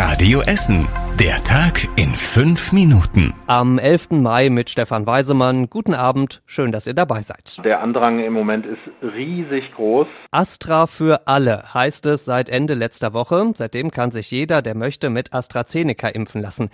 Radio 0.00 0.42
Essen. 0.42 0.86
Der 1.18 1.42
Tag 1.42 1.82
in 1.96 2.10
fünf 2.10 2.72
Minuten. 2.72 3.34
Am 3.48 3.80
11. 3.80 4.10
Mai 4.12 4.48
mit 4.48 4.70
Stefan 4.70 5.08
Weisemann. 5.08 5.68
Guten 5.68 5.92
Abend, 5.92 6.40
schön, 6.46 6.70
dass 6.70 6.86
ihr 6.86 6.94
dabei 6.94 7.22
seid. 7.22 7.60
Der 7.64 7.80
Andrang 7.80 8.20
im 8.20 8.32
Moment 8.32 8.64
ist 8.64 8.78
riesig 9.02 9.72
groß. 9.74 10.06
Astra 10.30 10.86
für 10.86 11.26
alle 11.26 11.74
heißt 11.74 12.06
es 12.06 12.24
seit 12.24 12.48
Ende 12.48 12.74
letzter 12.74 13.12
Woche. 13.12 13.50
Seitdem 13.56 13.90
kann 13.90 14.12
sich 14.12 14.30
jeder, 14.30 14.62
der 14.62 14.76
möchte, 14.76 15.10
mit 15.10 15.34
AstraZeneca 15.34 16.06
impfen 16.06 16.42
lassen. 16.42 16.70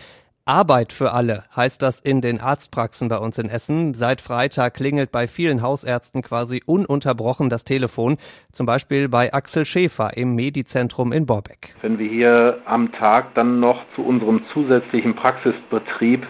Arbeit 0.46 0.92
für 0.92 1.14
alle 1.14 1.44
heißt 1.56 1.80
das 1.80 2.00
in 2.00 2.20
den 2.20 2.38
Arztpraxen 2.38 3.08
bei 3.08 3.16
uns 3.16 3.38
in 3.38 3.48
Essen. 3.48 3.94
Seit 3.94 4.20
Freitag 4.20 4.74
klingelt 4.74 5.10
bei 5.10 5.26
vielen 5.26 5.62
Hausärzten 5.62 6.20
quasi 6.20 6.62
ununterbrochen 6.66 7.48
das 7.48 7.64
Telefon, 7.64 8.18
zum 8.52 8.66
Beispiel 8.66 9.08
bei 9.08 9.32
Axel 9.32 9.64
Schäfer 9.64 10.14
im 10.18 10.34
Medizentrum 10.34 11.12
in 11.12 11.24
Borbeck. 11.24 11.74
Wenn 11.80 11.98
wir 11.98 12.10
hier 12.10 12.58
am 12.66 12.92
Tag 12.92 13.34
dann 13.34 13.58
noch 13.58 13.86
zu 13.94 14.02
unserem 14.04 14.42
zusätzlichen 14.52 15.16
Praxisbetrieb 15.16 16.26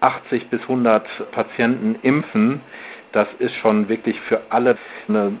80 0.00 0.48
bis 0.48 0.62
100 0.62 1.06
Patienten 1.32 1.96
impfen, 1.96 2.62
das 3.12 3.28
ist 3.38 3.54
schon 3.60 3.88
wirklich 3.88 4.16
für 4.28 4.40
alle 4.50 4.76
eine 5.08 5.32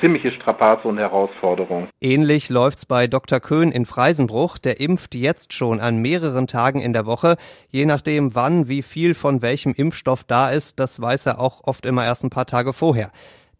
ziemliche 0.00 0.32
Strapaze 0.32 0.88
und 0.88 0.98
Herausforderung. 0.98 1.88
Ähnlich 2.00 2.48
läuft's 2.48 2.86
bei 2.86 3.06
Dr. 3.06 3.40
Köhn 3.40 3.70
in 3.70 3.86
Freisenbruch. 3.86 4.58
Der 4.58 4.80
impft 4.80 5.14
jetzt 5.14 5.52
schon 5.52 5.80
an 5.80 5.98
mehreren 5.98 6.46
Tagen 6.46 6.80
in 6.80 6.92
der 6.92 7.06
Woche. 7.06 7.36
Je 7.70 7.86
nachdem, 7.86 8.34
wann, 8.34 8.68
wie 8.68 8.82
viel 8.82 9.14
von 9.14 9.42
welchem 9.42 9.72
Impfstoff 9.72 10.24
da 10.24 10.50
ist, 10.50 10.80
das 10.80 11.00
weiß 11.00 11.26
er 11.26 11.40
auch 11.40 11.62
oft 11.64 11.86
immer 11.86 12.04
erst 12.04 12.24
ein 12.24 12.30
paar 12.30 12.46
Tage 12.46 12.72
vorher. 12.72 13.10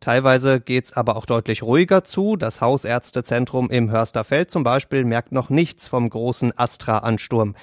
Teilweise 0.00 0.60
geht's 0.60 0.92
aber 0.92 1.14
auch 1.16 1.26
deutlich 1.26 1.62
ruhiger 1.62 2.02
zu. 2.02 2.34
Das 2.36 2.60
Hausärztezentrum 2.60 3.70
im 3.70 3.88
Hörsterfeld 3.88 4.50
zum 4.50 4.64
Beispiel 4.64 5.04
merkt 5.04 5.30
noch 5.30 5.48
nichts 5.48 5.86
vom 5.86 6.10
großen 6.10 6.52
Astra-Ansturm. 6.58 7.54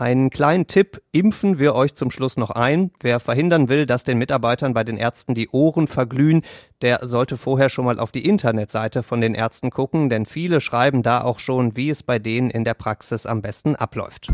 Einen 0.00 0.30
kleinen 0.30 0.66
Tipp 0.66 1.02
impfen 1.12 1.58
wir 1.58 1.74
euch 1.74 1.94
zum 1.94 2.10
Schluss 2.10 2.38
noch 2.38 2.48
ein. 2.48 2.90
Wer 3.00 3.20
verhindern 3.20 3.68
will, 3.68 3.84
dass 3.84 4.02
den 4.02 4.16
Mitarbeitern 4.16 4.72
bei 4.72 4.82
den 4.82 4.96
Ärzten 4.96 5.34
die 5.34 5.50
Ohren 5.50 5.88
verglühen, 5.88 6.42
der 6.80 7.00
sollte 7.02 7.36
vorher 7.36 7.68
schon 7.68 7.84
mal 7.84 8.00
auf 8.00 8.10
die 8.10 8.24
Internetseite 8.24 9.02
von 9.02 9.20
den 9.20 9.34
Ärzten 9.34 9.68
gucken, 9.68 10.08
denn 10.08 10.24
viele 10.24 10.62
schreiben 10.62 11.02
da 11.02 11.20
auch 11.20 11.38
schon, 11.38 11.76
wie 11.76 11.90
es 11.90 12.02
bei 12.02 12.18
denen 12.18 12.48
in 12.48 12.64
der 12.64 12.72
Praxis 12.72 13.26
am 13.26 13.42
besten 13.42 13.76
abläuft. 13.76 14.28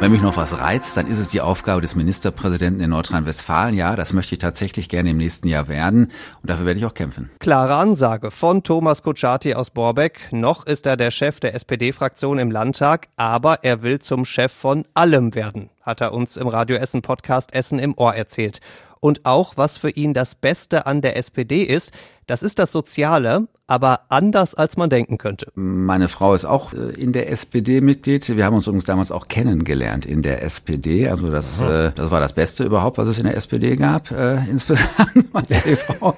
Wenn 0.00 0.12
mich 0.12 0.22
noch 0.22 0.38
was 0.38 0.58
reizt, 0.58 0.96
dann 0.96 1.06
ist 1.06 1.18
es 1.18 1.28
die 1.28 1.42
Aufgabe 1.42 1.82
des 1.82 1.94
Ministerpräsidenten 1.94 2.82
in 2.82 2.88
Nordrhein-Westfalen. 2.88 3.74
Ja, 3.74 3.96
das 3.96 4.14
möchte 4.14 4.34
ich 4.34 4.38
tatsächlich 4.38 4.88
gerne 4.88 5.10
im 5.10 5.18
nächsten 5.18 5.46
Jahr 5.46 5.68
werden 5.68 6.04
und 6.40 6.48
dafür 6.48 6.64
werde 6.64 6.80
ich 6.80 6.86
auch 6.86 6.94
kämpfen. 6.94 7.28
Klare 7.38 7.74
Ansage 7.74 8.30
von 8.30 8.62
Thomas 8.62 9.02
Kutschaty 9.02 9.52
aus 9.52 9.68
Borbeck. 9.68 10.20
Noch 10.30 10.64
ist 10.64 10.86
er 10.86 10.96
der 10.96 11.10
Chef 11.10 11.38
der 11.40 11.54
SPD-Fraktion 11.54 12.38
im 12.38 12.50
Landtag, 12.50 13.08
aber 13.16 13.62
er 13.62 13.82
will 13.82 13.98
zum 13.98 14.24
Chef 14.24 14.50
von 14.50 14.86
allem 14.94 15.34
werden, 15.34 15.68
hat 15.82 16.00
er 16.00 16.14
uns 16.14 16.38
im 16.38 16.48
Radio 16.48 16.78
Essen 16.78 17.02
Podcast 17.02 17.52
Essen 17.52 17.78
im 17.78 17.92
Ohr 17.98 18.14
erzählt. 18.14 18.60
Und 19.00 19.26
auch, 19.26 19.58
was 19.58 19.76
für 19.76 19.90
ihn 19.90 20.14
das 20.14 20.34
Beste 20.34 20.86
an 20.86 21.02
der 21.02 21.18
SPD 21.18 21.62
ist, 21.62 21.92
das 22.30 22.44
ist 22.44 22.60
das 22.60 22.70
Soziale, 22.70 23.48
aber 23.66 24.02
anders 24.08 24.54
als 24.54 24.76
man 24.76 24.88
denken 24.88 25.18
könnte. 25.18 25.50
Meine 25.56 26.06
Frau 26.06 26.32
ist 26.32 26.44
auch 26.44 26.72
äh, 26.72 26.92
in 26.92 27.12
der 27.12 27.28
SPD 27.32 27.80
Mitglied. 27.80 28.36
Wir 28.36 28.44
haben 28.44 28.54
uns 28.54 28.68
übrigens 28.68 28.84
damals 28.84 29.10
auch 29.10 29.26
kennengelernt 29.26 30.06
in 30.06 30.22
der 30.22 30.44
SPD. 30.44 31.08
Also 31.08 31.26
das, 31.26 31.60
äh, 31.60 31.90
das 31.92 32.12
war 32.12 32.20
das 32.20 32.32
Beste 32.32 32.62
überhaupt, 32.62 32.98
was 32.98 33.08
es 33.08 33.18
in 33.18 33.24
der 33.24 33.36
SPD 33.36 33.74
gab, 33.74 34.12
äh, 34.12 34.44
insbesondere 34.48 35.24
meine 35.32 35.76
Frau. 35.76 36.14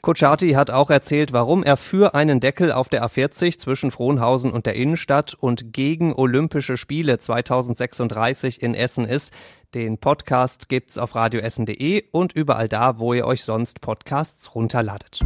Kutschaty 0.00 0.50
hat 0.54 0.72
auch 0.72 0.90
erzählt, 0.90 1.32
warum 1.32 1.62
er 1.62 1.76
für 1.76 2.16
einen 2.16 2.40
Deckel 2.40 2.72
auf 2.72 2.88
der 2.88 3.04
A40 3.06 3.56
zwischen 3.56 3.92
Frohnhausen 3.92 4.50
und 4.50 4.66
der 4.66 4.74
Innenstadt 4.74 5.34
und 5.34 5.72
gegen 5.72 6.12
Olympische 6.12 6.76
Spiele 6.76 7.20
2036 7.20 8.60
in 8.60 8.74
Essen 8.74 9.04
ist. 9.04 9.32
Den 9.74 9.96
Podcast 9.96 10.68
gibt's 10.68 10.98
auf 10.98 11.14
radioessen.de 11.14 12.04
und 12.10 12.32
überall 12.32 12.68
da, 12.68 12.98
wo 12.98 13.14
ihr 13.14 13.26
euch 13.26 13.44
sonst 13.44 13.80
Podcasts 13.80 14.54
runterladet. 14.54 15.20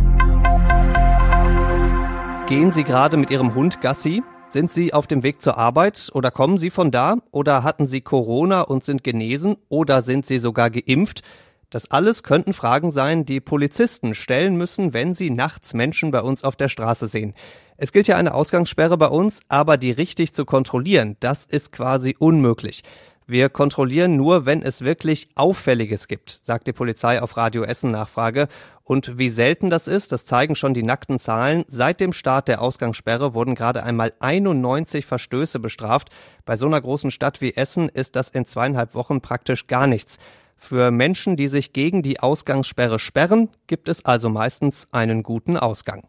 Gehen 2.48 2.70
Sie 2.72 2.84
gerade 2.84 3.16
mit 3.16 3.30
Ihrem 3.30 3.54
Hund 3.54 3.80
Gassi? 3.80 4.22
Sind 4.50 4.70
Sie 4.70 4.94
auf 4.94 5.06
dem 5.06 5.22
Weg 5.22 5.42
zur 5.42 5.58
Arbeit 5.58 6.10
oder 6.14 6.30
kommen 6.30 6.58
Sie 6.58 6.70
von 6.70 6.90
da? 6.90 7.16
Oder 7.32 7.64
hatten 7.64 7.86
Sie 7.86 8.00
Corona 8.00 8.60
und 8.62 8.84
sind 8.84 9.02
genesen? 9.02 9.56
Oder 9.68 10.00
sind 10.02 10.26
Sie 10.26 10.38
sogar 10.38 10.70
geimpft? 10.70 11.22
Das 11.70 11.90
alles 11.90 12.22
könnten 12.22 12.52
Fragen 12.52 12.92
sein, 12.92 13.26
die 13.26 13.40
Polizisten 13.40 14.14
stellen 14.14 14.56
müssen, 14.56 14.94
wenn 14.94 15.14
sie 15.14 15.30
nachts 15.30 15.74
Menschen 15.74 16.12
bei 16.12 16.22
uns 16.22 16.44
auf 16.44 16.54
der 16.54 16.68
Straße 16.68 17.08
sehen. 17.08 17.34
Es 17.76 17.92
gilt 17.92 18.06
ja 18.06 18.16
eine 18.16 18.34
Ausgangssperre 18.34 18.96
bei 18.96 19.08
uns, 19.08 19.40
aber 19.48 19.76
die 19.76 19.90
richtig 19.90 20.32
zu 20.32 20.44
kontrollieren, 20.44 21.16
das 21.18 21.44
ist 21.44 21.72
quasi 21.72 22.14
unmöglich. 22.18 22.84
Wir 23.28 23.48
kontrollieren 23.48 24.16
nur, 24.16 24.46
wenn 24.46 24.62
es 24.62 24.82
wirklich 24.82 25.28
Auffälliges 25.34 26.06
gibt, 26.06 26.38
sagt 26.42 26.68
die 26.68 26.72
Polizei 26.72 27.20
auf 27.20 27.36
Radio 27.36 27.64
Essen 27.64 27.90
Nachfrage. 27.90 28.46
Und 28.84 29.18
wie 29.18 29.28
selten 29.28 29.68
das 29.68 29.88
ist, 29.88 30.12
das 30.12 30.24
zeigen 30.26 30.54
schon 30.54 30.74
die 30.74 30.84
nackten 30.84 31.18
Zahlen. 31.18 31.64
Seit 31.66 32.00
dem 32.00 32.12
Start 32.12 32.46
der 32.46 32.62
Ausgangssperre 32.62 33.34
wurden 33.34 33.56
gerade 33.56 33.82
einmal 33.82 34.12
91 34.20 35.06
Verstöße 35.06 35.58
bestraft. 35.58 36.10
Bei 36.44 36.54
so 36.54 36.66
einer 36.66 36.80
großen 36.80 37.10
Stadt 37.10 37.40
wie 37.40 37.56
Essen 37.56 37.88
ist 37.88 38.14
das 38.14 38.30
in 38.30 38.46
zweieinhalb 38.46 38.94
Wochen 38.94 39.20
praktisch 39.20 39.66
gar 39.66 39.88
nichts. 39.88 40.18
Für 40.56 40.92
Menschen, 40.92 41.34
die 41.34 41.48
sich 41.48 41.72
gegen 41.72 42.04
die 42.04 42.20
Ausgangssperre 42.20 43.00
sperren, 43.00 43.48
gibt 43.66 43.88
es 43.88 44.04
also 44.04 44.28
meistens 44.28 44.86
einen 44.92 45.24
guten 45.24 45.56
Ausgang. 45.56 46.04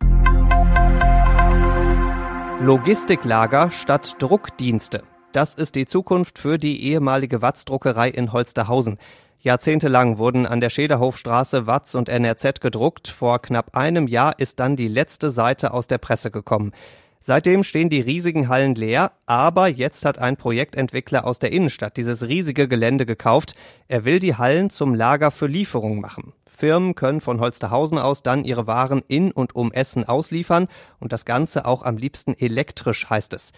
Logistiklager 2.62 3.72
statt 3.72 4.18
Druckdienste. 4.20 5.02
Das 5.34 5.54
ist 5.56 5.76
die 5.76 5.86
Zukunft 5.86 6.40
für 6.40 6.58
die 6.58 6.84
ehemalige 6.86 7.42
Watz-Druckerei 7.42 8.10
in 8.10 8.32
Holsterhausen. 8.32 8.98
Jahrzehntelang 9.40 10.18
wurden 10.18 10.46
an 10.46 10.62
der 10.62 10.70
Schederhofstraße 10.70 11.68
Watz 11.68 11.96
und 11.96 12.10
NRZ 12.10 12.60
gedruckt. 12.62 13.08
Vor 13.08 13.42
knapp 13.42 13.76
einem 13.76 14.08
Jahr 14.08 14.40
ist 14.40 14.60
dann 14.60 14.76
die 14.76 14.88
letzte 14.88 15.30
Seite 15.30 15.74
aus 15.74 15.88
der 15.88 15.98
Presse 15.98 16.32
gekommen. 16.32 16.72
Seitdem 17.20 17.64
stehen 17.64 17.90
die 17.90 18.00
riesigen 18.00 18.48
Hallen 18.48 18.76
leer, 18.76 19.12
aber 19.26 19.68
jetzt 19.68 20.06
hat 20.06 20.18
ein 20.18 20.38
Projektentwickler 20.38 21.26
aus 21.26 21.40
der 21.40 21.52
Innenstadt 21.52 21.98
dieses 21.98 22.28
riesige 22.28 22.68
Gelände 22.68 23.06
gekauft. 23.06 23.54
Er 23.88 24.06
will 24.06 24.20
die 24.20 24.36
Hallen 24.36 24.70
zum 24.70 24.96
Lager 24.96 25.30
für 25.32 25.48
Lieferungen 25.48 26.00
machen. 26.00 26.34
Firmen 26.46 26.96
können 26.96 27.22
von 27.22 27.40
Holsterhausen 27.40 27.98
aus 27.98 28.24
dann 28.24 28.46
ihre 28.46 28.66
Waren 28.66 29.04
in 29.08 29.32
und 29.32 29.56
um 29.56 29.72
Essen 29.72 30.06
ausliefern 30.06 30.68
und 31.00 31.12
das 31.12 31.26
Ganze 31.26 31.66
auch 31.66 31.84
am 31.84 31.98
liebsten 31.98 32.34
elektrisch, 32.34 33.10
heißt 33.10 33.34
es. 33.34 33.52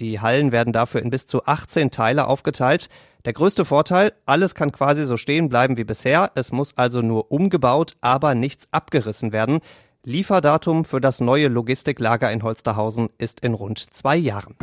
Die 0.00 0.20
Hallen 0.20 0.50
werden 0.50 0.72
dafür 0.72 1.02
in 1.02 1.10
bis 1.10 1.24
zu 1.24 1.44
18 1.44 1.92
Teile 1.92 2.26
aufgeteilt. 2.26 2.88
Der 3.24 3.32
größte 3.32 3.64
Vorteil, 3.64 4.12
alles 4.26 4.56
kann 4.56 4.72
quasi 4.72 5.04
so 5.04 5.16
stehen 5.16 5.48
bleiben 5.48 5.76
wie 5.76 5.84
bisher. 5.84 6.32
Es 6.34 6.50
muss 6.50 6.76
also 6.76 7.00
nur 7.00 7.30
umgebaut, 7.30 7.94
aber 8.00 8.34
nichts 8.34 8.66
abgerissen 8.72 9.30
werden. 9.30 9.60
Lieferdatum 10.02 10.84
für 10.84 11.00
das 11.00 11.20
neue 11.20 11.46
Logistiklager 11.46 12.32
in 12.32 12.42
Holsterhausen 12.42 13.08
ist 13.18 13.38
in 13.38 13.54
rund 13.54 13.78
zwei 13.94 14.16
Jahren. 14.16 14.56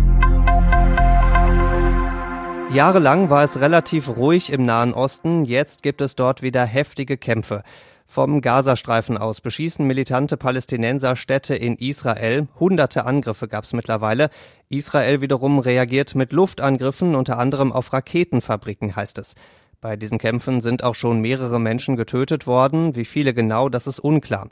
Jahrelang 2.73 3.29
war 3.29 3.43
es 3.43 3.61
relativ 3.61 4.09
ruhig 4.09 4.51
im 4.51 4.65
Nahen 4.65 4.93
Osten, 4.93 5.45
jetzt 5.45 5.81
gibt 5.81 6.01
es 6.01 6.15
dort 6.15 6.41
wieder 6.41 6.65
heftige 6.65 7.17
Kämpfe. 7.17 7.63
Vom 8.11 8.41
Gazastreifen 8.41 9.17
aus 9.17 9.39
beschießen 9.39 9.87
militante 9.87 10.35
Palästinenser 10.35 11.15
Städte 11.15 11.55
in 11.55 11.77
Israel. 11.77 12.49
Hunderte 12.59 13.05
Angriffe 13.05 13.47
gab 13.47 13.63
es 13.63 13.71
mittlerweile. 13.71 14.29
Israel 14.67 15.21
wiederum 15.21 15.59
reagiert 15.59 16.13
mit 16.13 16.33
Luftangriffen, 16.33 17.15
unter 17.15 17.39
anderem 17.39 17.71
auf 17.71 17.93
Raketenfabriken, 17.93 18.97
heißt 18.97 19.17
es. 19.17 19.35
Bei 19.79 19.95
diesen 19.95 20.17
Kämpfen 20.17 20.59
sind 20.59 20.83
auch 20.83 20.95
schon 20.95 21.21
mehrere 21.21 21.57
Menschen 21.57 21.95
getötet 21.95 22.47
worden. 22.47 22.97
Wie 22.97 23.05
viele 23.05 23.33
genau, 23.33 23.69
das 23.69 23.87
ist 23.87 23.99
unklar. 23.99 24.49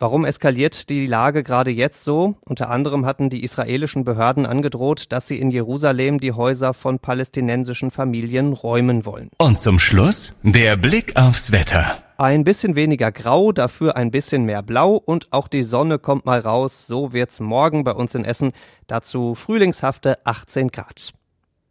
Warum 0.00 0.24
eskaliert 0.24 0.90
die 0.90 1.06
Lage 1.06 1.44
gerade 1.44 1.70
jetzt 1.70 2.02
so? 2.02 2.34
Unter 2.40 2.70
anderem 2.70 3.06
hatten 3.06 3.30
die 3.30 3.44
israelischen 3.44 4.02
Behörden 4.02 4.46
angedroht, 4.46 5.12
dass 5.12 5.28
sie 5.28 5.38
in 5.38 5.52
Jerusalem 5.52 6.18
die 6.18 6.32
Häuser 6.32 6.74
von 6.74 6.98
palästinensischen 6.98 7.92
Familien 7.92 8.52
räumen 8.52 9.06
wollen. 9.06 9.30
Und 9.38 9.60
zum 9.60 9.78
Schluss 9.78 10.34
der 10.42 10.76
Blick 10.76 11.14
aufs 11.14 11.52
Wetter. 11.52 12.02
Ein 12.18 12.44
bisschen 12.44 12.76
weniger 12.76 13.12
grau, 13.12 13.52
dafür 13.52 13.96
ein 13.96 14.10
bisschen 14.10 14.44
mehr 14.44 14.62
blau 14.62 14.94
und 14.96 15.32
auch 15.32 15.48
die 15.48 15.62
Sonne 15.62 15.98
kommt 15.98 16.24
mal 16.24 16.40
raus. 16.40 16.86
So 16.86 17.12
wird's 17.12 17.40
morgen 17.40 17.84
bei 17.84 17.92
uns 17.92 18.14
in 18.14 18.24
Essen. 18.24 18.52
Dazu 18.86 19.34
frühlingshafte 19.34 20.18
18 20.24 20.68
Grad. 20.68 21.12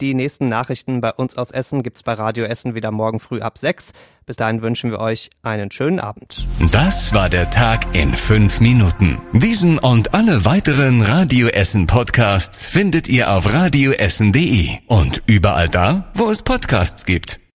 Die 0.01 0.13
nächsten 0.13 0.49
Nachrichten 0.49 0.99
bei 1.01 1.13
uns 1.13 1.37
aus 1.37 1.51
Essen 1.51 1.81
gibt's 1.81 2.03
bei 2.03 2.13
Radio 2.13 2.45
Essen 2.45 2.75
wieder 2.75 2.91
morgen 2.91 3.19
früh 3.19 3.39
ab 3.39 3.57
6. 3.57 3.93
Bis 4.25 4.35
dahin 4.35 4.61
wünschen 4.61 4.91
wir 4.91 4.99
euch 4.99 5.29
einen 5.41 5.71
schönen 5.71 5.99
Abend. 5.99 6.45
Das 6.71 7.15
war 7.15 7.29
der 7.29 7.49
Tag 7.49 7.95
in 7.95 8.13
fünf 8.13 8.59
Minuten. 8.59 9.17
Diesen 9.33 9.79
und 9.79 10.13
alle 10.13 10.45
weiteren 10.45 11.01
Radio 11.01 11.47
Essen 11.47 11.87
Podcasts 11.87 12.67
findet 12.67 13.07
ihr 13.07 13.31
auf 13.31 13.51
radioessen.de 13.51 14.79
und 14.87 15.23
überall 15.27 15.69
da, 15.69 16.11
wo 16.13 16.29
es 16.29 16.43
Podcasts 16.43 17.05
gibt. 17.05 17.39